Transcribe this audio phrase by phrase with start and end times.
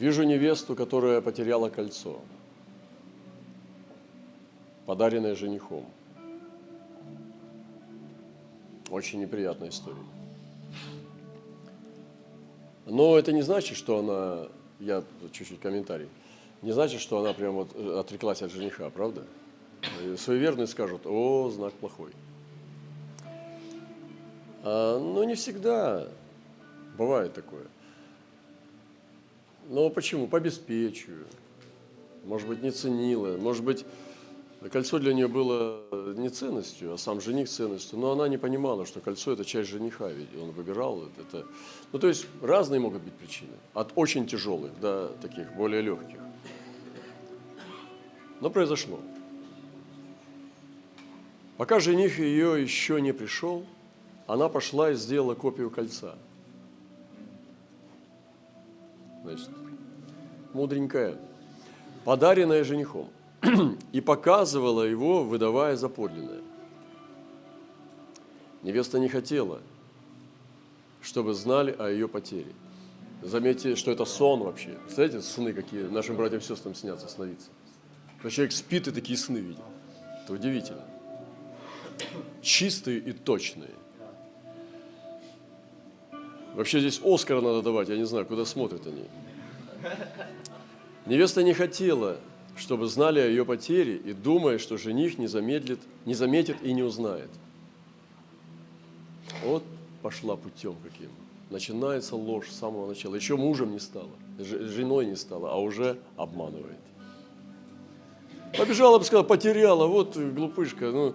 [0.00, 2.20] Вижу невесту, которая потеряла кольцо,
[4.86, 5.84] подаренное женихом.
[8.88, 9.98] Очень неприятная история.
[12.86, 16.08] Но это не значит, что она, я чуть-чуть комментарий,
[16.62, 19.24] не значит, что она прям вот отреклась от жениха, правда?
[20.02, 22.12] И Суеверные скажут, о, знак плохой.
[24.62, 26.08] А, ну, не всегда
[26.96, 27.66] бывает такое.
[29.70, 30.26] Но почему?
[30.26, 31.26] По беспечию.
[32.24, 33.36] Может быть, не ценила.
[33.36, 33.86] Может быть,
[34.72, 35.84] кольцо для нее было
[36.16, 37.96] не ценностью, а сам жених ценностью.
[37.96, 41.46] Но она не понимала, что кольцо– это часть жениха, ведь он выбирал это.
[41.92, 43.52] Ну, то есть, разные могут быть причины.
[43.72, 46.18] От очень тяжелых до таких более легких.
[48.40, 48.98] Но произошло.
[51.58, 53.64] Пока жених ее еще не пришел,
[54.26, 56.16] она пошла и сделала копию кольца.
[59.22, 59.50] Значит,
[60.52, 61.18] мудренькая,
[62.04, 63.10] подаренная женихом,
[63.92, 66.42] и показывала его, выдавая за подлинное.
[68.62, 69.60] Невеста не хотела,
[71.00, 72.52] чтобы знали о ее потере.
[73.22, 74.78] Заметьте, что это сон вообще.
[74.84, 77.48] Представляете, сны какие нашим братьям и сестрам снятся, сновидцы.
[78.16, 79.60] Когда человек спит и такие сны видит.
[80.24, 80.84] Это удивительно.
[82.42, 83.70] Чистые и точные.
[86.54, 89.04] Вообще здесь Оскара надо давать, я не знаю, куда смотрят они.
[91.06, 92.18] Невеста не хотела,
[92.56, 96.82] чтобы знали о ее потере, и думая, что жених не, замедлит, не заметит и не
[96.82, 97.30] узнает.
[99.44, 99.62] Вот
[100.02, 101.10] пошла путем каким.
[101.50, 103.14] Начинается ложь с самого начала.
[103.16, 106.78] Еще мужем не стала, женой не стала, а уже обманывает.
[108.56, 111.14] Побежала бы, сказала, потеряла, вот глупышка, ну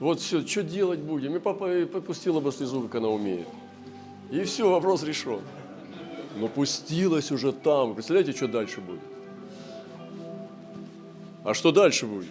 [0.00, 1.36] вот все, что делать будем?
[1.36, 3.46] И папа и попустила бы слезу, как она умеет.
[4.30, 5.40] И все, вопрос решен.
[6.36, 7.94] Но пустилась уже там.
[7.94, 9.00] Представляете, что дальше будет?
[11.42, 12.30] А что дальше будет?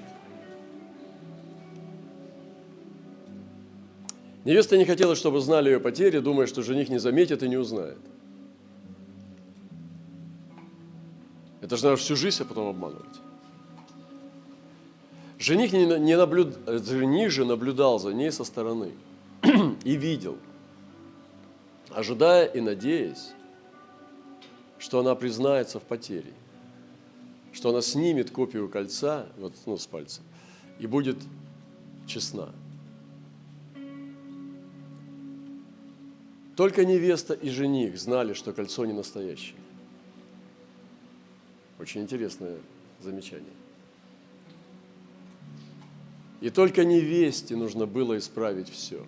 [4.46, 8.00] Невеста не хотела, чтобы знали ее потери, думая, что жених не заметит и не узнает.
[11.62, 13.06] Это же надо всю жизнь, а потом обманывать.
[15.38, 16.58] Жених, не, наблюд...
[16.68, 18.92] жених же наблюдал за ней со стороны
[19.84, 20.38] и видел,
[21.92, 23.32] ожидая и надеясь,
[24.78, 26.34] что она признается в потере,
[27.52, 30.22] что она снимет копию кольца вот, ну, с пальца
[30.80, 31.18] и будет
[32.08, 32.54] честна.
[36.56, 39.56] Только невеста и жених знали, что кольцо не настоящее.
[41.80, 42.58] Очень интересное
[43.02, 43.54] замечание.
[46.42, 49.06] И только невесте нужно было исправить все.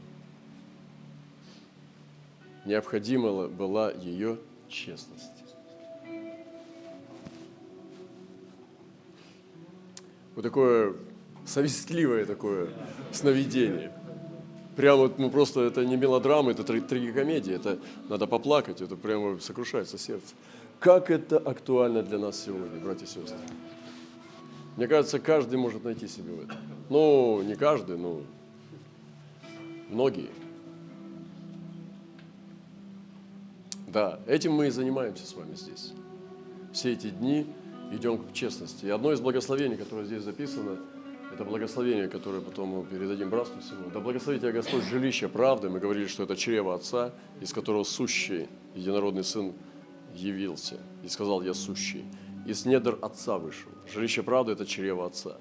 [2.66, 5.32] Необходима была ее честность.
[10.36, 10.96] Вот такое
[11.46, 12.70] совестливое такое
[13.12, 13.92] сновидение.
[14.76, 17.78] Прямо вот, ну просто это не мелодрама, это трагикомедия, это
[18.08, 20.34] надо поплакать, это прямо сокрушается сердце.
[20.80, 23.38] Как это актуально для нас сегодня, братья и сестры?
[24.78, 26.58] Мне кажется, каждый может найти себе в этом.
[26.90, 28.22] Ну, не каждый, но
[29.90, 30.30] многие.
[33.92, 35.92] Да, этим мы и занимаемся с вами здесь.
[36.72, 37.46] Все эти дни
[37.92, 38.86] идем к честности.
[38.86, 40.78] И одно из благословений, которое здесь записано,
[41.34, 43.90] это благословение, которое потом мы передадим братству всего.
[43.94, 45.70] Да благословит тебя Господь жилище правды.
[45.70, 49.54] Мы говорили, что это чрево Отца, из которого сущий единородный Сын
[50.16, 52.06] явился и сказал, я сущий.
[52.46, 53.72] Из недр Отца вышел.
[53.94, 55.38] Жилище правды– это чрево Отца.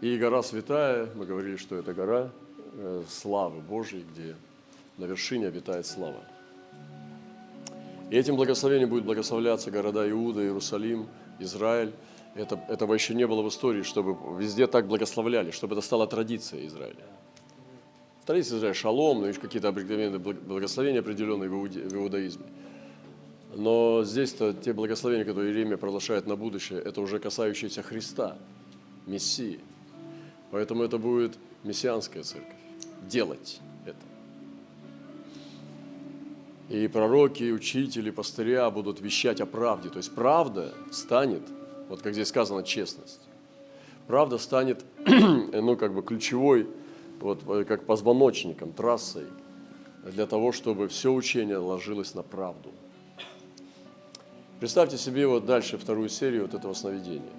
[0.00, 2.30] И гора святая, мы говорили, что это гора
[2.74, 4.34] э, славы Божьей, где
[4.98, 6.22] на вершине обитает слава.
[8.10, 11.92] И этим благословением будет благословляться города Иуда, Иерусалим, Израиль.
[12.34, 16.66] Это, этого еще не было в истории, чтобы везде так благословляли, чтобы это стало традицией
[16.66, 17.04] Израиля.
[18.24, 22.46] Традиция Израиля– шалом, но есть какие-то обыкновенные благословения определенные в иудаизме.
[23.54, 28.36] Но здесь-то те благословения, которые Иеремия проглашает на будущее, это уже касающиеся Христа,
[29.06, 29.60] Мессии.
[30.50, 32.56] Поэтому это будет мессианская церковь.
[33.08, 33.96] Делать это.
[36.68, 39.88] И пророки, и учители, и пастыря будут вещать о правде.
[39.88, 41.42] То есть правда станет,
[41.88, 43.20] вот как здесь сказано, честность.
[44.06, 46.68] Правда станет, ну, как бы ключевой,
[47.20, 49.26] вот как позвоночником, трассой
[50.04, 52.70] для того, чтобы все учение ложилось на правду.
[54.60, 57.32] Представьте себе вот дальше вторую серию вот этого сновидения.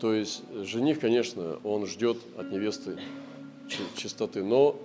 [0.00, 2.98] То есть жених, конечно, он ждет от невесты
[3.96, 4.76] чистоты, но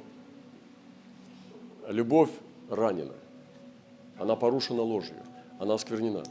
[1.87, 2.29] любовь
[2.69, 3.13] ранена
[4.17, 5.17] она порушена ложью.
[5.59, 6.23] она осквернена.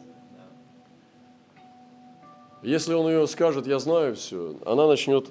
[2.62, 5.30] Если он ее скажет, я знаю все, она начнет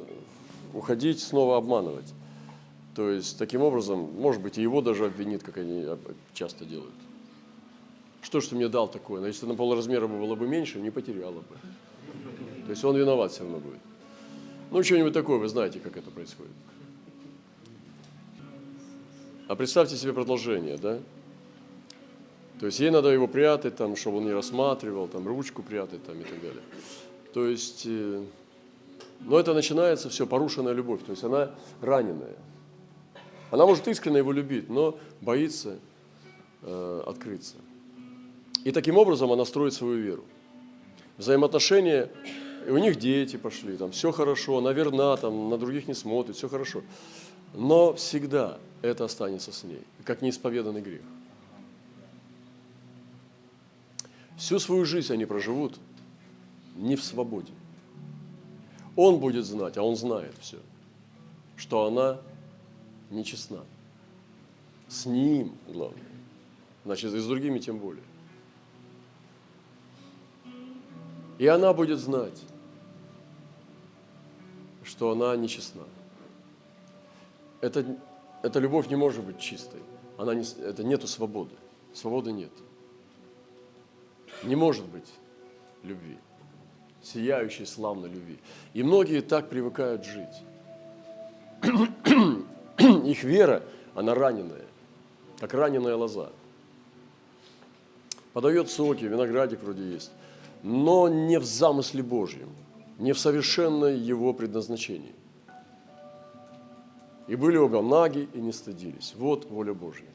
[0.74, 2.14] уходить, снова обманывать.
[2.96, 5.86] То есть, таким образом, может быть, и его даже обвинит, как они
[6.34, 6.94] часто делают.
[8.22, 9.22] Что ж ты мне дал такое?
[9.22, 11.58] Но если на полразмера бы было бы меньше, не потеряла бы.
[12.66, 13.80] То есть он виноват все равно будет.
[14.72, 16.52] Ну, что-нибудь такое, вы знаете, как это происходит.
[19.48, 21.00] А представьте себе продолжение, да?
[22.60, 26.20] То есть ей надо его прятать, там, чтобы он не рассматривал, там, ручку прятать там,
[26.20, 26.62] и так далее.
[27.34, 28.24] То есть, э,
[29.22, 31.52] но это начинается все порушенная любовь, то есть она
[31.82, 32.36] раненая.
[33.50, 35.80] Она может искренне его любить, но боится
[36.64, 37.56] э, открыться.
[38.66, 40.24] И таким образом она строит свою веру.
[41.18, 42.10] Взаимоотношения,
[42.68, 46.50] у них дети пошли, там все хорошо, она верна, там на других не смотрит, все
[46.50, 46.82] хорошо.
[47.54, 51.02] Но всегда это останется с ней, как неисповеданный грех.
[54.40, 55.78] Всю свою жизнь они проживут
[56.78, 57.52] не в свободе.
[58.96, 60.60] Он будет знать, а он знает все,
[61.58, 62.22] что она
[63.10, 63.66] нечестна.
[64.88, 66.02] С ним, главное.
[66.86, 68.04] Значит, и с другими тем более.
[71.38, 72.42] И она будет знать,
[74.86, 75.84] что она нечестна.
[77.60, 77.98] Это,
[78.42, 79.82] эта любовь не может быть чистой.
[80.18, 81.56] Она не, это нету свободы.
[81.94, 82.52] Свободы нет.
[84.44, 85.10] Не может быть
[85.84, 86.18] любви
[87.02, 88.38] сияющей, славной любви.
[88.74, 90.44] И многие так привыкают жить.
[92.78, 93.64] Их вера,
[93.96, 94.66] она раненая,
[95.40, 96.30] как раненая лоза.
[98.34, 100.12] Подает соки, виноградик вроде есть,
[100.64, 102.50] но не в замысле Божьем,
[102.98, 105.16] не в совершенной его предназначении.
[107.28, 109.14] И были оба наги и не стыдились.
[109.18, 110.08] Вот воля Божья.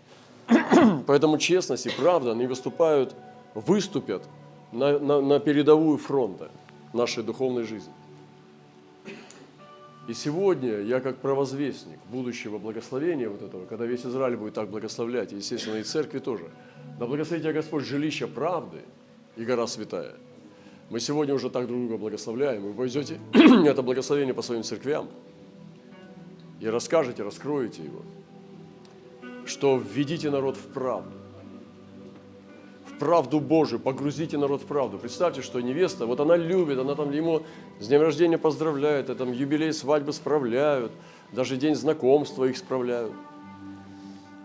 [1.07, 3.15] Поэтому честность и правда, они выступают,
[3.55, 4.23] выступят
[4.73, 6.51] на, на, на передовую фронта
[6.93, 7.93] нашей духовной жизни.
[10.07, 15.33] И сегодня я как провозвестник будущего благословения вот этого, когда весь Израиль будет так благословлять,
[15.33, 16.51] естественно, и церкви тоже.
[16.99, 18.83] Да благословит тебя Господь жилище правды
[19.37, 20.15] и гора святая.
[20.91, 22.63] Мы сегодня уже так друг друга благословляем.
[22.63, 25.09] Вы пойдете это благословение по своим церквям
[26.61, 28.03] и расскажете, раскроете его,
[29.47, 31.17] что введите народ в правду
[32.99, 34.99] правду Божию, погрузите народ в правду.
[34.99, 37.43] Представьте, что невеста, вот она любит, она там ему
[37.81, 40.93] с днем рождения поздравляет, а там юбилей свадьбы справляют,
[41.33, 43.13] даже день знакомства их справляют.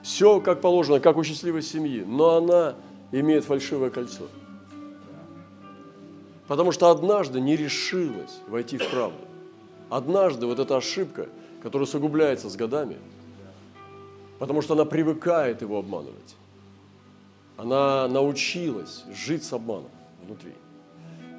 [0.03, 2.75] Все как положено, как у счастливой семьи, но она
[3.11, 4.23] имеет фальшивое кольцо.
[6.47, 9.19] Потому что однажды не решилась войти в правду.
[9.89, 11.29] Однажды вот эта ошибка,
[11.61, 12.97] которая усугубляется с годами,
[14.39, 16.35] потому что она привыкает его обманывать.
[17.59, 19.91] Она научилась жить с обманом
[20.23, 20.53] внутри.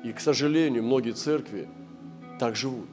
[0.04, 1.66] И, к сожалению, многие церкви
[2.38, 2.90] так живут.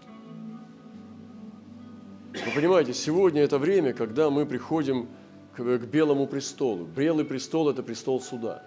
[2.32, 5.10] Вы понимаете, сегодня это время, когда мы приходим
[5.54, 6.86] к, к Белому престолу.
[6.86, 8.64] Белый престол– это престол суда,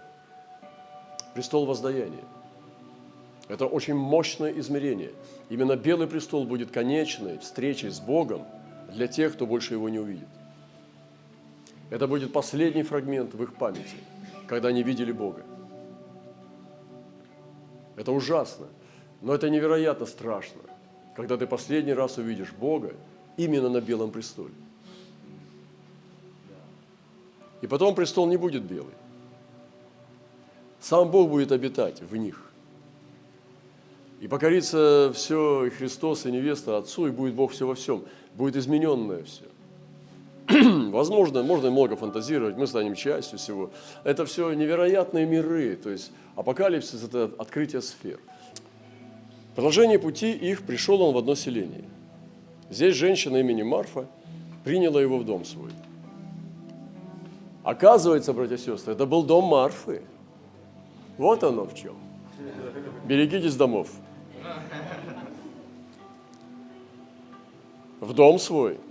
[1.35, 2.25] престол воздаяния.
[3.49, 5.13] Это очень мощное измерение.
[5.49, 8.45] Именно Белый престол будет конечной встречей с Богом
[8.93, 10.29] для тех, кто больше его не увидит.
[11.89, 13.97] Это будет последний фрагмент в их памяти–
[14.51, 15.45] когда они видели Бога.
[17.95, 18.67] Это ужасно,
[19.23, 20.61] но это невероятно страшно,
[21.15, 22.93] когда ты последний раз увидишь Бога
[23.37, 24.53] именно на белом престоле.
[27.61, 28.95] И потом престол не будет белый.
[30.81, 32.43] Сам Бог будет обитать в них.
[34.21, 38.03] И покорится все, и Христос, и невеста Отцу, и будет Бог все во всем.
[38.35, 39.45] Будет измененное все.
[40.91, 43.71] Возможно, можно много фантазировать, мы станем частью всего.
[44.05, 48.21] Это все невероятные миры, то есть апокалипсис– это открытие сфер.
[49.53, 51.85] В продолжении пути их пришел он в одно селение.
[52.71, 54.07] Здесь женщина имени Марфа
[54.65, 55.71] приняла его в дом свой.
[57.63, 60.03] Оказывается, братья и сестры, это был дом Марфы.
[61.19, 61.95] Вот оно в чем.
[63.07, 63.91] Берегитесь домов.
[68.01, 68.79] В дом свой–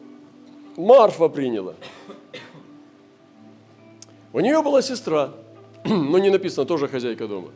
[0.79, 1.75] Марфа приняла.
[4.31, 5.33] У нее была сестра,
[5.83, 7.49] но не написано, тоже хозяйка дома.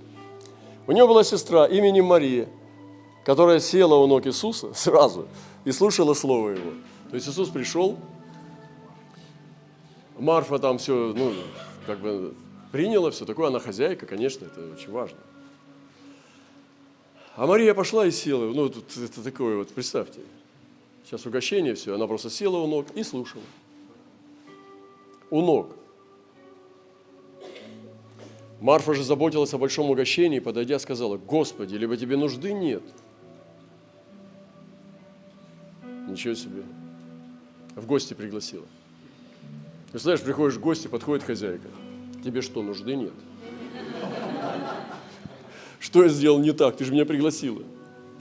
[0.87, 2.49] У нее была сестра именем Мария,
[3.23, 5.27] которая села у ног Иисуса сразу
[5.63, 6.71] и слушала Слово Его.
[7.09, 7.97] То есть Иисус пришел,
[10.19, 11.31] Марфа там все, ну,
[11.87, 12.33] как бы
[12.73, 15.17] приняла все такое, она хозяйка, конечно, это очень важно.
[17.37, 20.19] А Мария пошла и села, ну, тут это такое вот, представьте,
[21.03, 23.43] Сейчас угощение все, она просто села у ног и слушала.
[25.29, 25.75] У ног.
[28.61, 32.83] Марфа же заботилась о большом угощении, подойдя, сказала, Господи, либо тебе нужды нет.
[36.07, 36.63] Ничего себе.
[37.75, 38.65] В гости пригласила.
[39.91, 41.67] Представляешь, приходишь в гости, подходит хозяйка.
[42.23, 43.13] Тебе что, нужды нет?
[45.79, 46.77] Что я сделал не так?
[46.77, 47.61] Ты же меня пригласила.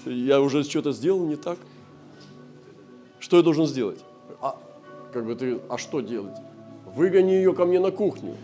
[0.05, 1.59] Я уже что-то сделал не так?
[3.23, 4.01] Что я должен сделать?
[4.41, 4.57] А,
[5.13, 6.37] как бы ты, а что делать?
[6.97, 8.37] Выгони ее ко мне на кухню.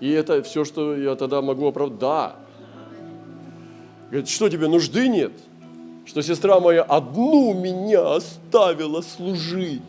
[0.00, 2.00] И это все, что я тогда могу оправдать.
[2.00, 2.36] Да.
[4.08, 5.32] Говорит, что тебе нужды нет?
[6.06, 9.82] Что сестра моя одну меня оставила служить.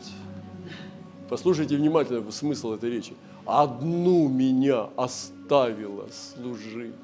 [1.29, 3.13] Послушайте внимательно смысл этой речи.
[3.45, 6.95] Одну меня оставила служить.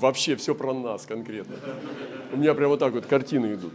[0.00, 1.56] Вообще все про нас конкретно.
[2.32, 3.74] У меня прямо вот так вот картины идут.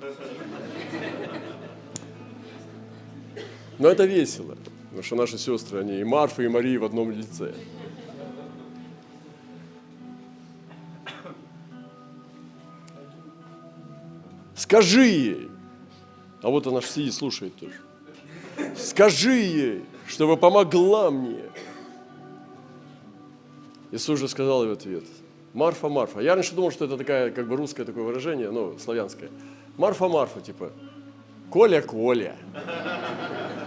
[3.78, 4.56] Но это весело,
[4.86, 7.54] потому что наши сестры, они и Марфа, и Мария в одном лице.
[14.56, 15.50] Скажи ей,
[16.42, 17.80] а вот она сидит, слушает тоже.
[18.76, 21.44] Скажи ей, чтобы помогла мне.
[23.92, 25.04] Иисус же сказал ей в ответ,
[25.56, 26.20] Марфа, Марфа.
[26.20, 29.30] Я раньше думал, что это такая, как бы русское такое выражение, ну, славянское.
[29.78, 30.72] Марфа, Марфа, типа,
[31.50, 32.36] Коля, Коля.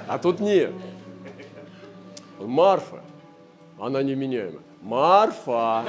[0.06, 0.70] А тут нет.
[2.38, 3.00] Марфа,
[3.80, 4.60] она неменяема.
[4.82, 5.84] Марфа.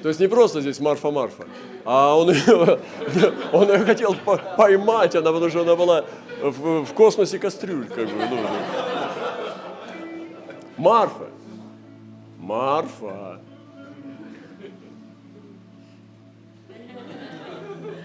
[0.00, 1.48] То есть не просто здесь Марфа-Марфа,
[1.84, 2.78] а он ее,
[3.52, 4.14] он ее хотел
[4.56, 6.04] поймать, она, потому что она была
[6.40, 8.12] в, в космосе кастрюль, как бы.
[8.30, 8.38] Ну.
[10.78, 11.28] Марфа.
[12.38, 13.40] Марфа.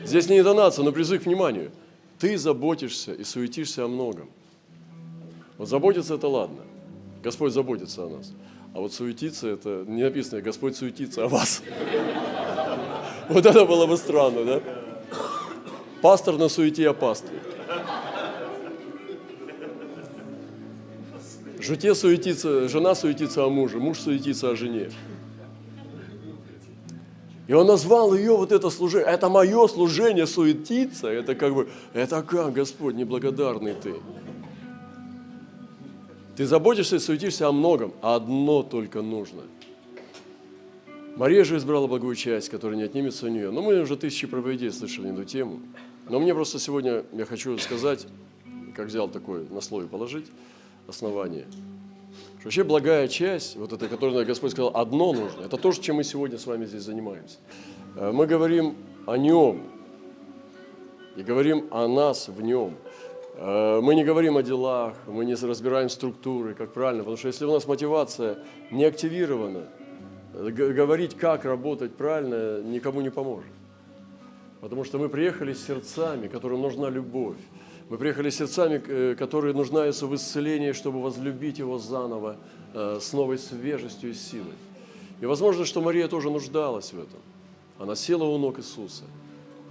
[0.03, 1.71] Здесь не интонация, но призыв к вниманию.
[2.19, 4.29] Ты заботишься и суетишься о многом.
[5.57, 6.61] Вот заботиться это ладно.
[7.23, 8.33] Господь заботится о нас.
[8.73, 11.61] А вот суетиться это не написано, Господь суетится о вас.
[13.29, 14.61] Вот это было бы странно, да?
[16.01, 17.39] Пастор на суете о пастве.
[21.63, 24.89] Жуте суетится, жена суетится о муже, муж суетится о жене.
[27.47, 29.07] И он назвал ее вот это служение.
[29.09, 31.07] Это мое служение суетиться.
[31.07, 33.95] Это как бы, это как, Господь, неблагодарный ты.
[36.35, 39.43] Ты заботишься и суетишься о многом, а одно только нужно.
[41.15, 43.51] Мария же избрала благую часть, которая не отнимется у нее.
[43.51, 45.61] Но мы уже тысячи проповедей слышали на эту тему.
[46.09, 48.05] Но мне просто сегодня, я хочу сказать,
[48.75, 50.25] как взял такое на слове положить,
[50.87, 51.45] основание,
[52.43, 56.37] вообще благая часть, вот это, которое Господь сказал, одно нужно, это то, чем мы сегодня
[56.37, 57.37] с вами здесь занимаемся.
[57.95, 58.75] Э, мы говорим
[59.05, 59.63] о Нем
[61.15, 62.75] и говорим о нас в Нем.
[63.35, 67.45] Э, мы не говорим о делах, мы не разбираем структуры, как правильно, потому что если
[67.45, 68.39] у нас мотивация
[68.71, 69.67] не активирована,
[70.33, 73.51] э, говорить, как работать правильно, никому не поможет.
[74.61, 77.37] Потому что мы приехали с сердцами, которым нужна любовь.
[77.89, 82.37] Мы приехали с сердцами, э, которые нуждаются в исцелении, чтобы возлюбить Его заново
[82.73, 84.55] с новой свежестью и силой.
[85.21, 87.19] И возможно, что Мария тоже нуждалась в этом.
[87.77, 89.03] Она села у ног Иисуса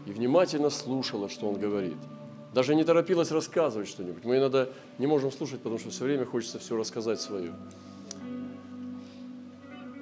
[0.07, 1.97] и внимательно слушала, что Он говорит–
[2.52, 4.25] даже не торопилась рассказывать что-нибудь.
[4.25, 7.52] Мы иногда не можем слушать, потому что все время хочется все рассказать свое.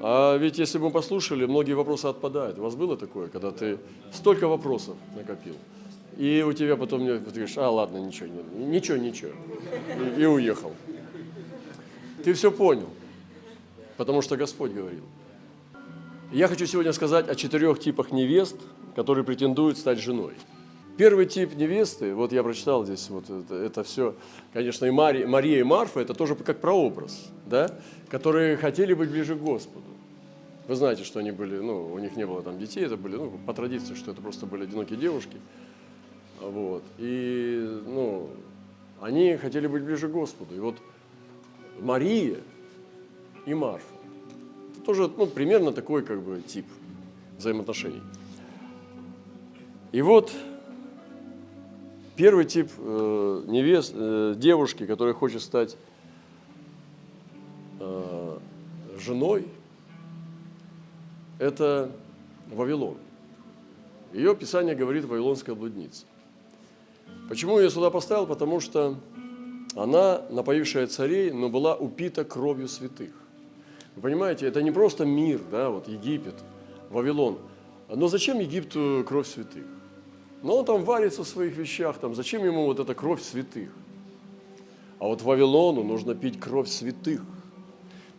[0.02, 2.58] А ведь если бы мы послушали, многие вопросы отпадают.
[2.58, 3.78] У вас было такое, когда ты
[4.12, 5.56] столько вопросов накопил,
[6.16, 9.32] и у тебя потом ты говоришь, а ладно, ничего, ничего, ничего,
[10.16, 10.72] и, и уехал.
[12.24, 12.88] Ты все понял,
[13.96, 15.04] потому что Господь говорил.
[16.32, 18.56] Я хочу сегодня сказать о четырех типах невест,
[18.94, 20.34] которые претендуют стать женой.
[20.96, 24.14] Первый тип невесты, вот я прочитал здесь, вот это, это все,
[24.52, 27.70] конечно, и Мария, Мария и Марфа, это тоже как прообраз, да,
[28.10, 29.86] которые хотели быть ближе к Господу.
[30.68, 33.32] Вы знаете, что они были, ну, у них не было там детей, это были, ну,
[33.46, 35.38] по традиции, что это просто были одинокие девушки.
[36.40, 36.82] Вот.
[36.98, 38.30] И, ну,
[39.00, 40.54] они хотели быть ближе к Господу.
[40.54, 40.76] И вот
[41.80, 42.38] Мария
[43.46, 43.94] и Марфа,
[44.72, 46.66] это тоже, ну, примерно такой, как бы, тип
[47.36, 48.02] взаимоотношений.
[49.92, 50.32] И вот
[52.20, 55.78] Первый тип э, невест, э, девушки, которая хочет стать
[57.78, 58.38] э,
[58.98, 59.48] женой,
[61.38, 61.90] это
[62.52, 62.98] Вавилон.
[64.12, 66.04] Ее Писание говорит Вавилонская блудница.
[67.28, 68.26] Почему я ее сюда поставил?
[68.26, 68.96] Потому что
[69.76, 73.12] она, напоившая царей, но была упита кровью святых.
[73.96, 76.34] Вы понимаете, это не просто мир, да, вот Египет,
[76.90, 77.38] Вавилон.
[77.88, 79.64] Но зачем Египту кровь святых?
[80.42, 83.70] Но он там варится в своих вещах, там, зачем ему вот эта кровь святых?
[84.98, 87.22] А вот Вавилону нужно пить кровь святых.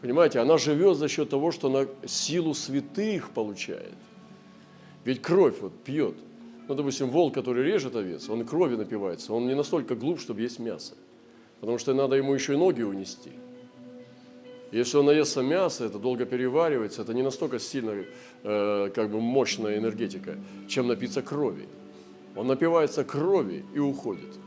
[0.02, 3.94] Понимаете, она живет за счет того, что она силу святых получает.
[5.06, 6.16] Ведь кровь вот пьет.
[6.68, 9.34] Ну, допустим, волк, который режет овец, он крови напивается.
[9.34, 10.94] Он не настолько глуп, чтобы есть мясо.
[11.60, 13.32] Потому что надо ему еще и ноги унести.
[14.72, 18.06] Если он наестся мясо, это долго переваривается, это не настолько сильно,
[18.44, 20.38] э, как бы мощная энергетика,
[20.68, 21.68] чем напиться крови.
[22.38, 24.40] Он напивается крови и уходит.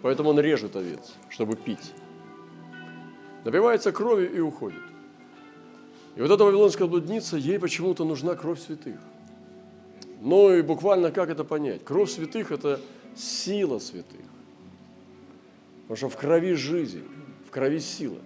[0.00, 1.92] Поэтому он режет овец, чтобы пить.
[3.44, 4.82] Напивается крови и уходит.
[6.16, 8.98] И вот эта вавилонская блудница, ей почему-то нужна кровь святых.
[10.26, 11.84] Ну и буквально как это понять?
[11.84, 12.80] Кровь святых– это
[13.14, 14.26] сила святых.
[15.82, 17.04] Потому что в крови жизнь,
[17.46, 18.18] в крови сила.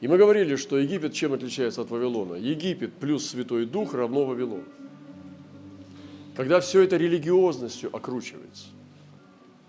[0.00, 2.36] И мы говорили, что Египет чем отличается от Вавилона?
[2.36, 4.62] Египет плюс Святой Дух равно Вавилон.
[6.34, 8.68] Когда все это религиозностью окручивается.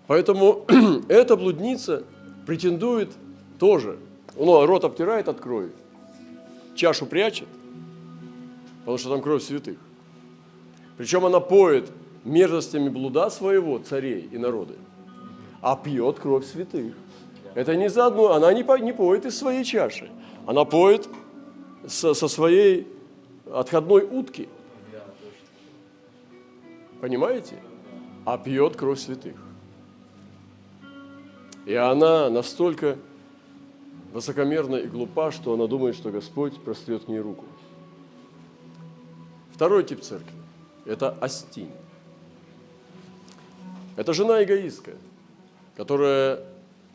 [0.06, 0.64] Поэтому
[1.08, 2.04] эта блудница
[2.46, 3.10] претендует
[3.58, 3.98] тоже.
[4.34, 5.72] Ну, рот обтирает от крови,
[6.74, 7.48] чашу прячет,
[8.78, 9.76] потому что там кровь святых.
[11.00, 11.90] Причем она поет
[12.24, 14.74] мерзостями блуда своего, царей и народы,
[15.62, 16.94] а пьет кровь святых.
[17.54, 20.10] Это не заодно, она не, по, не поет из своей чаши,
[20.46, 21.08] она поет
[21.86, 22.86] со, со своей
[23.50, 24.50] отходной утки.
[27.00, 27.54] Понимаете?
[28.26, 29.36] А пьет кровь святых.
[31.64, 32.98] И она настолько
[34.12, 37.46] высокомерна и глупа, что она думает, что Господь прострет к ней руку.
[39.54, 40.34] Второй тип церкви–
[40.84, 41.70] это Астинь.
[43.96, 44.92] Это жена эгоистка,
[45.76, 46.42] которая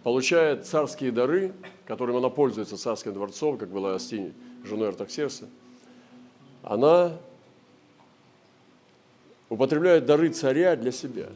[0.04, 1.54] получает царские дары,
[1.86, 5.46] которым она пользуется царским дворцом, как была Астинь женой Артаксерса.
[6.64, 7.14] Она
[9.50, 11.28] употребляет дары царя для себя.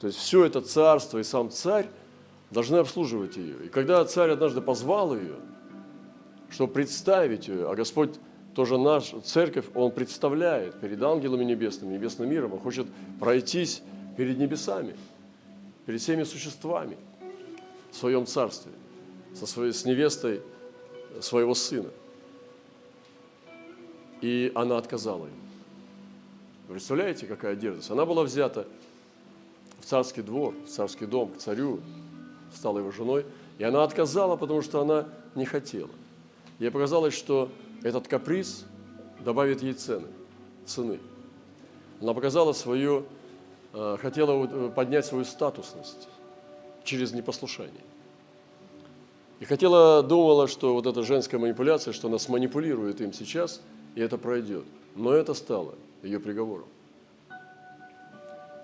[0.00, 1.86] То есть все это царство и сам царь
[2.50, 3.66] должны обслуживать ее.
[3.66, 5.36] И когда царь однажды позвал ее,
[6.50, 8.16] чтобы представить ее, а Господь
[8.54, 12.86] тоже наш, церковь, Он представляет перед ангелами небесными, небесным миром, Он хочет
[13.18, 13.82] пройтись
[14.16, 14.94] перед небесами,
[15.86, 16.96] перед всеми существами
[17.90, 18.72] в своем царстве,
[19.34, 20.42] со своей, с невестой
[21.20, 21.90] своего сына.
[24.20, 25.36] И она отказала ему.
[26.68, 27.90] Представляете, какая дерзость?
[27.90, 28.66] Она была взята
[29.80, 31.80] в царский двор, в царский дом, к царю,
[32.54, 33.26] стала его женой,
[33.58, 35.90] и она отказала, потому что она не хотела.
[36.58, 37.50] Ей показалось, что
[37.82, 38.64] этот каприз
[39.20, 40.08] добавит ей цены,
[40.66, 41.00] цены.
[42.00, 43.04] Она показала свою,
[43.72, 46.08] э, хотела поднять свою статусность
[46.84, 47.84] через непослушание.
[49.40, 53.60] И хотела, думала, что вот эта женская манипуляция, что она сманипулирует им сейчас,
[53.94, 54.64] и это пройдет.
[54.94, 56.68] Но это стало ее приговором.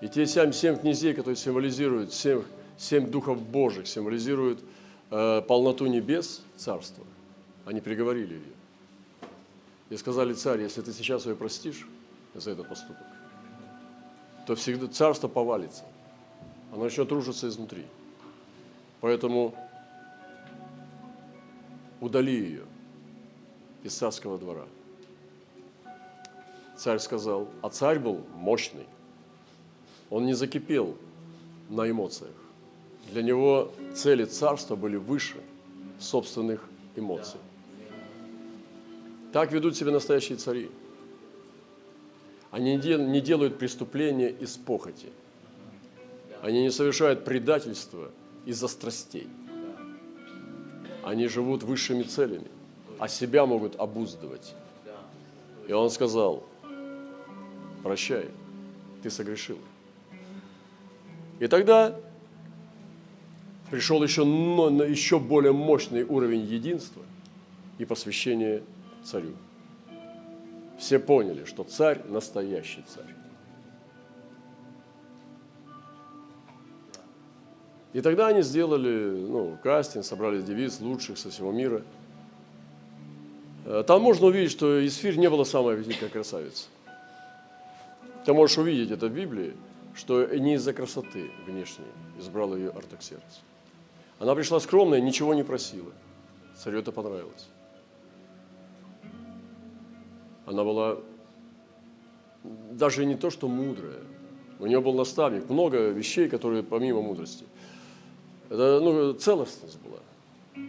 [0.01, 2.43] И те семь, семь князей, которые символизируют семь
[2.79, 4.61] семь духов Божьих символизируют
[5.11, 7.05] э, полноту небес, царства.
[7.65, 8.58] Они приговорили ее.
[9.89, 11.87] И сказали, царь, если ты сейчас ее простишь
[12.35, 13.07] за этот поступок,
[14.45, 15.83] то всегда царство повалится.
[16.71, 17.85] Оно начнет рушиться изнутри.
[19.01, 19.55] Поэтому
[21.99, 22.65] удали ее
[23.83, 24.65] из царского двора.
[26.77, 28.85] Царь сказал, а царь был мощный.
[30.09, 30.95] Он не закипел
[31.69, 32.35] на эмоциях.
[33.11, 35.41] Для него цели царства были выше
[35.99, 36.63] собственных
[36.95, 37.39] эмоций.
[39.31, 40.71] Так ведут себя настоящие цари.
[42.51, 45.09] Они не делают преступления из похоти.
[46.41, 48.11] Они не совершают предательство
[48.45, 49.27] из-за страстей.
[51.03, 52.47] Они живут высшими целями,
[52.97, 54.55] а себя могут обуздывать.
[55.67, 56.43] И он сказал,
[57.83, 58.29] прощай,
[59.03, 59.59] ты согрешил.
[61.39, 61.95] И тогда
[63.69, 67.03] пришел еще, еще более мощный уровень единства
[67.77, 68.63] и посвящения
[69.03, 69.35] царю.
[70.77, 73.15] Все поняли, что царь– настоящий царь.
[77.91, 81.81] И тогда они сделали ну, кастинг, собрали девиц лучших со всего мира.
[83.65, 86.67] Э, там можно увидеть, что Исфирь не была самая великая красавица.
[88.25, 89.55] Ты можешь увидеть это в Библии,
[89.95, 91.85] что не из-за красоты внешней
[92.19, 93.41] избрал ее Артаксеркс.
[94.19, 95.91] Она пришла скромная, ничего не просила.
[96.55, 97.47] Царю это понравилось.
[100.49, 100.97] Она была
[102.71, 103.99] даже не то, что мудрая.
[104.57, 107.45] У нее был наставник, много вещей, которые помимо мудрости.
[108.49, 110.65] Это ну, целостность была.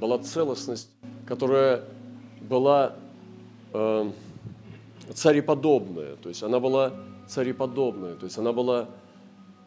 [0.00, 0.88] Была целостность,
[1.26, 1.84] которая
[2.40, 2.96] была
[3.74, 4.10] э,
[5.12, 6.16] цареподобная.
[6.16, 6.94] То есть она была
[7.28, 8.14] цареподобная.
[8.14, 8.88] То есть она была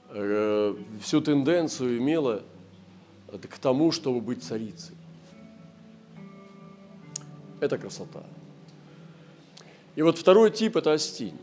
[0.10, 2.42] э, всю тенденцию имела
[3.28, 4.96] к тому, чтобы быть царицей.
[7.60, 8.24] Это красота.
[9.96, 11.38] И вот второй тип– это Астинь.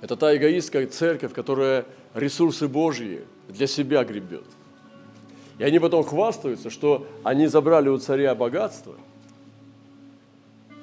[0.00, 4.44] Это та эгоистская церковь, которая ресурсы Божьи для себя гребет.
[5.58, 8.94] И они потом хвастаются, что они забрали у царя богатство,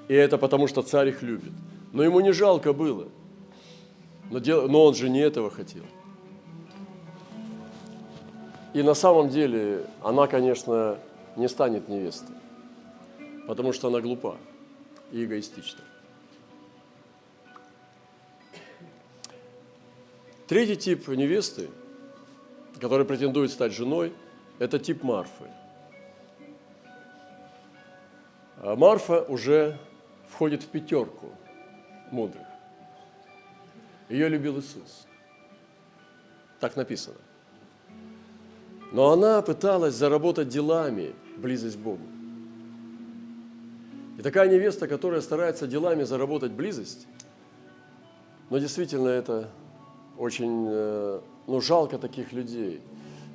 [0.07, 1.51] и это потому, что царь их любит.
[1.91, 3.07] Но ему не жалко было.
[4.29, 4.69] Но, дел...
[4.69, 5.83] но он же не этого хотел.
[8.73, 10.99] И на самом деле она, конечно,
[11.35, 12.35] не станет невестой,
[13.47, 14.37] потому что она глупа
[15.11, 15.83] и эгоистична.
[20.47, 21.69] Третий тип невесты,
[22.79, 24.13] который претендует стать женой,
[24.59, 25.51] это тип Марфы.
[28.57, 29.77] А Марфа уже
[30.29, 31.31] входит в пятерку
[32.11, 32.47] мудрых.
[34.09, 35.05] Ее любил Иисус.
[36.59, 37.17] Так написано.
[38.93, 42.16] Но она пыталась заработать делами близость к Богу.
[44.17, 47.07] И такая невеста, которая старается делами заработать близость,
[48.49, 49.49] но действительно это
[50.17, 52.81] очень э, ну, жалко таких людей.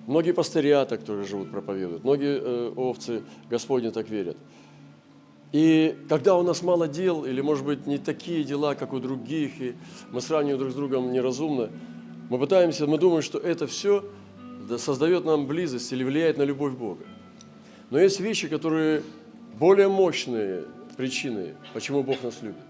[0.08, 2.02] Многие пастыря тоже живут, проповедуют.
[2.02, 4.36] Многие э, овцы Господни так верят.
[5.52, 9.60] И когда у нас мало дел, или, может быть, не такие дела, как у других,
[9.60, 9.76] и
[10.10, 11.70] мы сравниваем друг с другом неразумно,
[12.28, 14.04] мы пытаемся, мы думаем, что это все
[14.78, 17.04] создает нам близость или влияет на любовь Бога.
[17.90, 19.02] Но есть вещи, которые
[19.58, 20.64] более мощные
[20.96, 22.62] причины, почему Бог нас любит,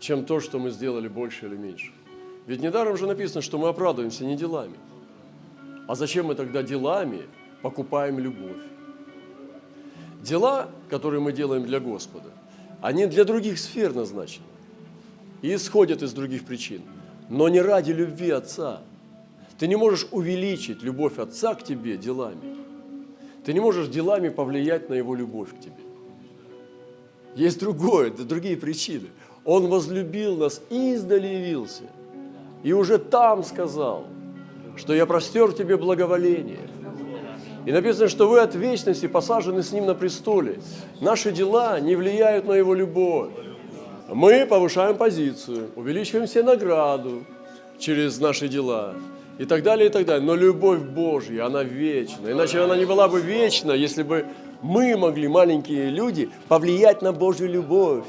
[0.00, 1.92] чем то, что мы сделали больше или меньше.
[2.46, 4.76] Ведь недаром же написано, что мы оправдываемся не делами.
[5.86, 7.22] А зачем мы тогда делами
[7.62, 8.62] покупаем любовь?
[10.22, 12.30] Дела, которые мы делаем для Господа,
[12.80, 14.46] они для других сфер назначены
[15.42, 16.82] и исходят из других причин,
[17.28, 18.80] но не ради любви Отца.
[19.58, 22.67] Ты не можешь увеличить любовь Отца к тебе делами.
[23.48, 25.72] Ты не можешь делами повлиять на Его любовь к тебе.
[27.34, 29.06] Есть другое, другие причины.
[29.42, 31.84] Он возлюбил нас и явился.
[32.62, 34.04] И уже там сказал,
[34.76, 36.68] что я простер тебе благоволение–
[37.64, 40.60] и написано, что вы от вечности посажены с Ним на престоле.
[41.00, 43.30] Наши дела не влияют на Его любовь.
[44.08, 47.24] Мы повышаем позицию, увеличиваем все награду
[47.78, 48.94] через наши дела
[49.38, 50.26] и так далее, и так далее.
[50.26, 52.30] Но любовь Божья, она вечна.
[52.30, 54.26] Иначе она не была бы вечна, если бы
[54.62, 58.04] мы могли, маленькие люди, повлиять на Божью любовь.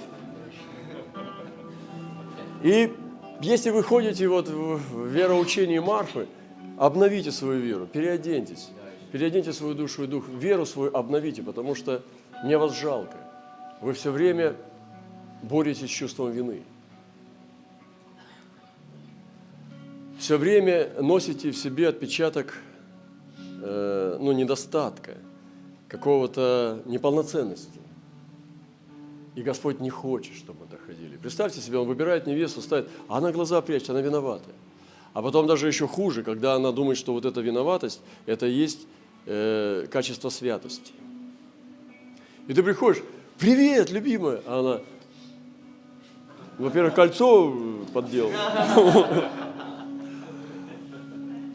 [2.64, 2.92] И
[3.42, 6.28] если вы ходите вот в вероучении Марфы,
[6.78, 8.70] обновите свою веру, переоденьтесь.
[9.12, 12.04] Переоденьте свою душу и дух, веру свою обновите, потому что
[12.44, 13.18] мне вас жалко.
[13.82, 14.56] Вы все время
[15.42, 16.62] боретесь с чувством вины.
[20.20, 22.54] Все время носите в себе отпечаток
[23.64, 25.14] э, ну, недостатка,
[25.88, 27.80] какого-то неполноценности.
[29.36, 31.16] И Господь не хочет, чтобы мы доходили.
[31.16, 34.50] Представьте себе, Он выбирает невесту, ставит, а она глаза прячет, она виновата.
[35.14, 38.88] А потом даже еще хуже, когда она думает, что вот эта виноватость, это есть
[39.26, 40.92] э, качество святости.
[42.50, 43.02] И ты приходишь,
[43.38, 44.82] привет, любимая, а она,
[46.58, 47.56] во-первых, кольцо
[47.94, 48.32] подделал.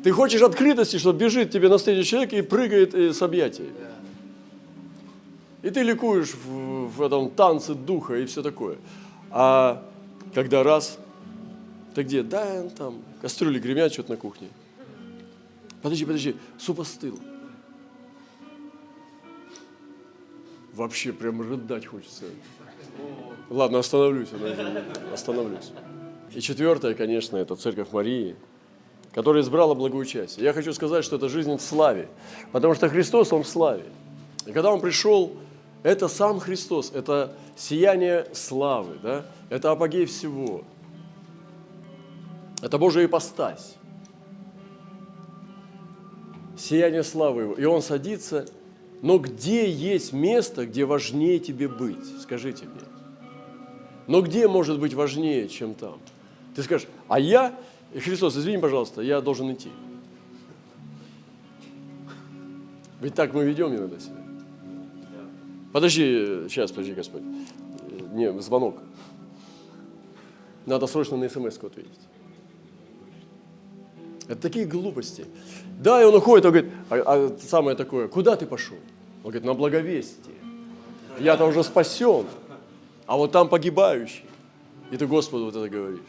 [0.05, 3.73] Ты хочешь открытости, что бежит тебе на встречу человек и прыгает э, с объятиями.
[5.63, 8.77] И ты ликуешь в, в этом танце духа и все такое.
[9.31, 9.83] А
[10.35, 10.99] когда раз,
[11.95, 12.23] ты где?
[12.23, 14.49] Да, там, кастрюли гремят что-то на кухне.
[15.83, 17.19] Подожди, подожди, суп остыл.
[20.75, 22.25] вообще прям рыдать хочется.
[23.49, 24.29] Ладно, остановлюсь,
[25.13, 25.71] остановлюсь.
[26.35, 28.37] И четвертое, конечно, это церковь Марии,
[29.15, 30.45] которая избрала благоучастие.
[30.45, 32.09] Я хочу сказать, что это жизнь в славе,
[32.53, 33.85] потому что Христос, Он в славе.
[34.47, 35.33] И когда Он пришел,
[35.83, 39.27] это сам Христос, это сияние славы, да?
[39.51, 40.63] это апогей всего.
[42.61, 43.75] Это Божия ипостась.
[46.59, 47.55] Сияние славы Его.
[47.55, 48.47] И Он садится
[49.05, 52.23] но где есть место, где важнее тебе быть?
[52.23, 52.81] Скажите мне.
[54.07, 55.99] Но где может быть важнее, чем там?
[56.57, 57.55] Ты скажешь, а я,
[58.01, 59.71] Христос, извини, пожалуйста, я должен идти.
[63.01, 64.17] Ведь так мы ведем иногда себя.
[65.73, 67.23] Подожди, сейчас, подожди, Господь.
[68.13, 68.79] Не, звонок.
[70.67, 72.01] Надо срочно на смс ответить.
[74.27, 75.27] Это такие глупости.
[75.81, 78.79] Да, и он уходит, он говорит, а, а самое такое, куда ты пошел?
[79.23, 80.37] Он говорит, на благовестие.
[81.21, 82.27] Я-то уже спасен,
[83.07, 84.25] а вот там погибающий.
[84.91, 86.01] И ты Господу вот это говоришь.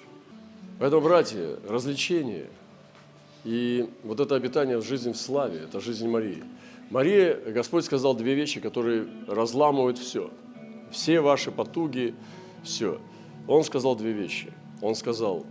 [0.80, 2.50] Поэтому, братья, развлечение
[3.46, 6.44] И вот это обитание в жизни в славе, это жизнь Марии.
[6.90, 10.32] Мария, Господь сказал две вещи, которые разламывают все.
[10.92, 12.16] Все ваши потуги,
[12.64, 13.00] все.
[13.48, 14.52] Он сказал две вещи.
[14.82, 15.46] Он сказал,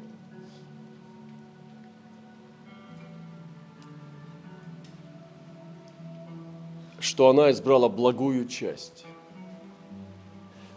[6.99, 9.05] что она избрала благую часть.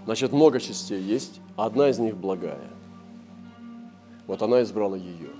[0.05, 2.76] Значит, много частей есть, а одна из них благая.
[4.27, 5.31] Вот она избрала ее.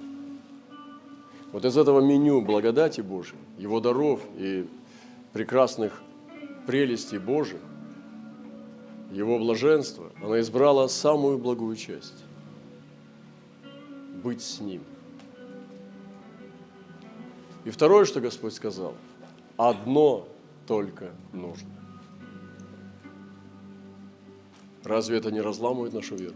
[1.52, 4.68] Вот из этого меню благодати Божией, его даров и
[5.34, 6.02] прекрасных
[6.66, 7.62] прелестей Божьих,
[9.12, 12.24] его блаженства, она избрала самую благую часть–
[14.24, 14.82] быть с Ним.
[17.64, 18.94] И второе, что Господь сказал,
[19.58, 20.28] одно
[20.66, 21.70] только нужно.
[24.84, 26.36] Разве это не разламывает нашу веру?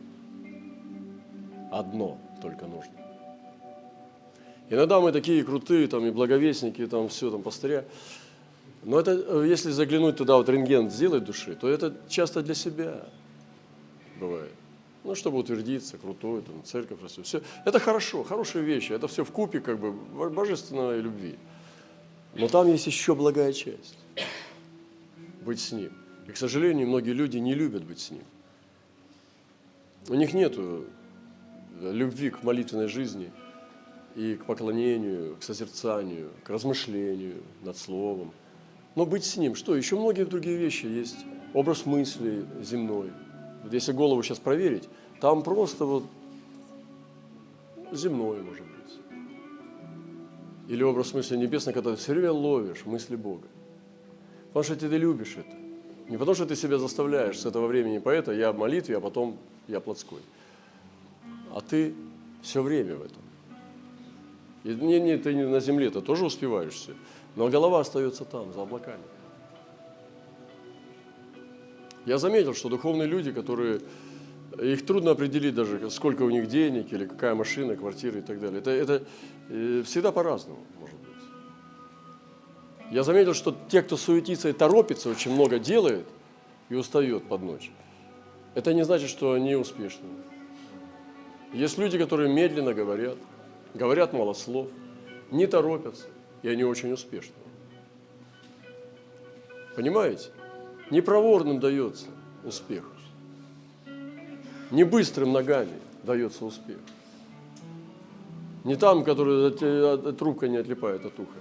[1.71, 2.93] Одно только нужно.
[4.69, 7.85] Иногда мы такие крутые, там, и благовестники, там, все, там, пастыря.
[8.83, 13.03] Но это, э, если заглянуть туда, вот рентген сделать души, то это часто для себя
[14.19, 14.53] бывает.
[15.03, 17.25] Ну, чтобы утвердиться, крутой, там, церковь растет.
[17.25, 17.41] Все.
[17.65, 18.93] Это хорошо, хорошие вещи.
[18.93, 19.91] Это все в купе, как бы,
[20.29, 21.37] божественной любви.
[22.35, 23.97] Но там есть еще благая часть.
[25.41, 25.91] Быть с Ним.
[26.27, 28.23] И, к сожалению, многие люди не любят быть с Ним.
[30.07, 30.55] У них нет
[31.81, 33.31] любви к молитвенной жизни
[34.15, 38.31] и к поклонению, к созерцанию, к размышлению над Словом.
[38.95, 39.75] Но быть с Ним, что?
[39.75, 41.25] Еще многие другие вещи есть.
[41.53, 43.11] Образ мысли земной.
[43.63, 44.87] Вот если голову сейчас проверить,
[45.19, 46.03] там просто вот
[47.91, 48.99] земное может быть.
[50.67, 53.47] Или образ мысли небесной, когда ты все время ловишь мысли Бога.
[54.47, 55.55] Потому что ты любишь это.
[56.09, 59.37] Не потому что ты себя заставляешь с этого времени поэта, я в молитве, а потом
[59.67, 60.19] я плотской.
[61.53, 61.93] А ты
[62.41, 63.21] все время в этом.
[64.63, 66.93] И не, не, ты не на земле, ты тоже успеваешь все.
[67.35, 69.03] Но голова остается там, за облаками.
[72.05, 73.81] Я заметил, что духовные люди, которые
[74.59, 78.59] их трудно определить даже, сколько у них денег или какая машина, квартира и так далее.
[78.59, 79.03] Это, это
[79.49, 81.07] э, всегда по-разному, может быть.
[82.91, 86.05] Я заметил, что те, кто суетится и торопится, очень много делает
[86.69, 87.71] и устает под ночь.
[88.53, 90.07] Это не значит, что они успешны.
[91.53, 93.17] Есть люди, которые медленно говорят,
[93.73, 94.67] говорят мало слов,
[95.31, 96.07] не торопятся,
[96.43, 97.33] и они очень успешны.
[99.75, 100.29] Понимаете?
[100.89, 102.07] Не проворным дается
[102.45, 102.85] успех.
[104.71, 106.77] Не быстрым ногами дается успех.
[108.63, 109.51] Не там, который
[110.13, 111.37] трубка не отлипает от уха,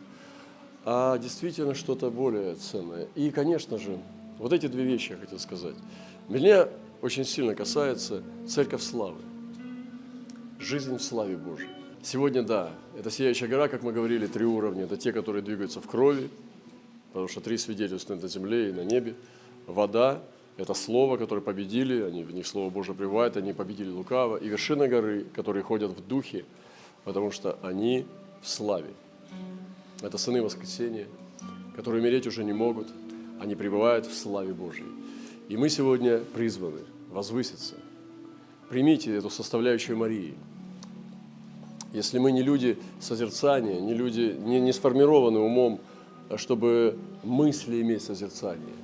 [0.85, 3.07] а действительно что-то более ценное.
[3.15, 3.99] И, конечно же,
[4.39, 5.77] вот эти две вещи я хотел сказать.
[6.29, 6.69] Меня
[7.03, 9.19] очень сильно касается церковь славы
[10.61, 11.71] жизнь в славе Божьей.
[12.03, 14.85] Сегодня, да, это сияющая гора, как мы говорили, три уровня.
[14.85, 16.29] Это те, которые двигаются в крови,
[17.09, 19.15] потому что три свидетельства на земле и на небе.
[19.67, 20.23] Вода–
[20.57, 24.37] это слово, которое победили, они в них Слово Божие пребывает, они победили лукаво.
[24.37, 26.45] И вершина горы, которые ходят в духе,
[27.05, 28.07] потому что они
[28.43, 28.91] в славе.
[30.03, 31.07] Это сыны воскресения,
[31.77, 32.89] которые умереть уже не могут,
[33.41, 34.87] они пребывают в славе Божьей.
[35.49, 37.75] И мы сегодня призваны возвыситься.
[38.69, 40.35] Примите эту составляющую Марии–
[41.93, 45.81] если мы не люди созерцания, не люди, не, не сформированы умом,
[46.37, 48.77] чтобы мысли иметь созерцание,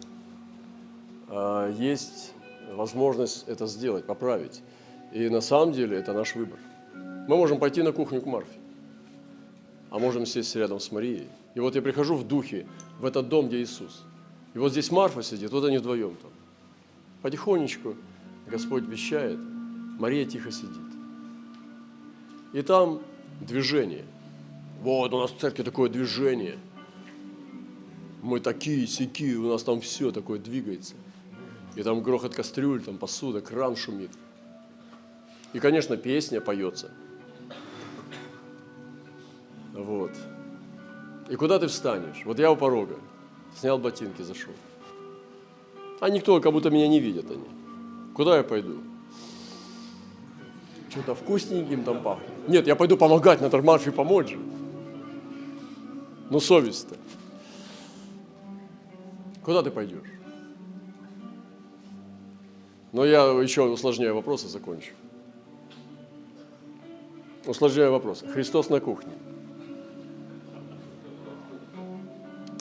[1.29, 2.33] а есть
[2.75, 4.63] возможность это сделать, поправить.
[5.13, 6.59] И на самом деле это наш выбор.
[6.95, 8.59] Мы можем пойти на кухню к Марфе,
[9.91, 11.29] а можем сесть рядом с Марией.
[11.55, 12.67] И вот я прихожу в духе
[13.01, 14.05] в этот дом, где Иисус.
[14.55, 16.31] И вот здесь Марфа сидит, вот они вдвоем там.
[17.23, 17.95] Потихонечку
[18.47, 19.39] Господь вещает,
[19.99, 20.96] Мария тихо сидит.
[22.57, 23.03] И там
[23.39, 24.07] движение.
[24.81, 26.57] Вот у нас в церкви такое движение.
[28.23, 30.95] Мы такие, сики, у нас там все такое двигается.
[31.75, 34.11] И там грохот кастрюль, там посуда, кран шумит.
[35.53, 36.91] И, конечно, песня поется.
[39.75, 40.13] Вот.
[41.29, 42.23] И куда ты встанешь?
[42.25, 42.99] Вот я у порога.
[43.55, 44.55] Снял ботинки, зашел.
[46.01, 47.45] А никто, как будто меня не видят они.
[48.15, 48.79] Куда я пойду?
[50.97, 52.49] Что-то вкусненьким там пахнет.
[52.49, 54.39] Нет, я пойду помогать, надо Марфе помочь же.
[56.31, 56.97] Ну, совесть-то.
[59.45, 60.09] Куда ты пойдешь?
[62.93, 64.93] Но я еще усложняю вопросы, закончу.
[67.45, 68.25] Усложняю вопрос.
[68.33, 69.13] Христос на кухне.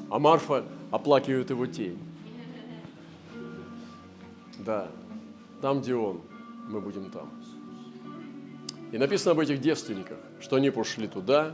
[0.10, 1.98] А Марфа оплакивает его тень.
[4.60, 4.90] Да,
[5.62, 6.22] там, где он,
[6.70, 7.32] мы будем там.
[8.96, 11.54] И написано об этих девственниках, что они пошли туда,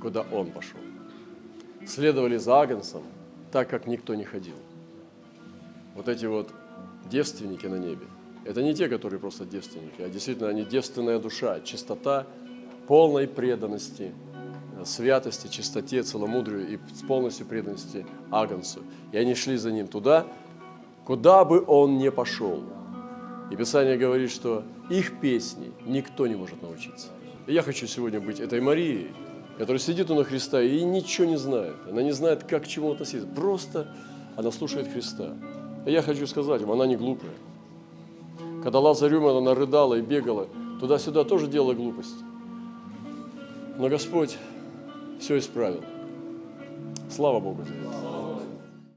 [0.00, 0.78] куда Он пошел.
[1.84, 3.02] Следовали за Агнцем,
[3.50, 4.54] так как никто не ходил.
[5.96, 6.50] Вот эти вот
[7.10, 8.06] девственники на небе,
[8.44, 12.28] это не те, которые просто девственники, а действительно они девственная душа, чистота
[12.86, 14.12] полной преданности,
[14.84, 18.82] святости, чистоте, целомудрию и с полностью преданности Агнцу.
[19.10, 20.28] И они шли за ним туда,
[21.04, 22.62] куда бы он ни пошел.
[23.50, 27.08] И Писание говорит, что их песни никто не может научиться.
[27.46, 29.08] Я хочу сегодня быть этой Марией,
[29.58, 31.76] которая сидит у на Христа и ничего не знает.
[31.88, 33.26] Она не знает, как к чему относиться.
[33.26, 33.88] Просто
[34.36, 35.34] она слушает Христа.
[35.86, 37.32] И я хочу сказать вам, она не глупая.
[38.62, 40.48] Когда Лазарь умер, она рыдала и бегала.
[40.80, 42.16] Туда-сюда тоже делала глупость.
[43.78, 44.36] Но Господь
[45.20, 45.82] все исправил.
[47.10, 48.03] Слава Богу за это.